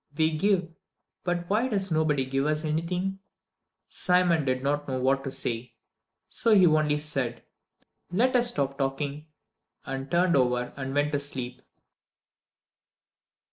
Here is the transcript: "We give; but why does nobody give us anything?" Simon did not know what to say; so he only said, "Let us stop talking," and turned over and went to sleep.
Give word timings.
"We 0.17 0.35
give; 0.35 0.67
but 1.23 1.47
why 1.47 1.67
does 1.67 1.91
nobody 1.91 2.25
give 2.25 2.47
us 2.47 2.65
anything?" 2.65 3.19
Simon 3.87 4.45
did 4.45 4.63
not 4.63 4.87
know 4.87 4.99
what 4.99 5.23
to 5.25 5.29
say; 5.31 5.75
so 6.27 6.55
he 6.55 6.65
only 6.65 6.97
said, 6.97 7.43
"Let 8.11 8.35
us 8.35 8.47
stop 8.47 8.79
talking," 8.79 9.27
and 9.85 10.09
turned 10.09 10.35
over 10.35 10.73
and 10.75 10.95
went 10.95 11.11
to 11.11 11.19
sleep. 11.19 11.61